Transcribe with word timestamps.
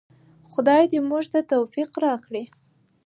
خدای 0.53 0.83
دې 0.91 0.99
موږ 1.09 1.25
ته 1.33 1.39
توفیق 1.51 1.89
راکړي. 2.05 2.43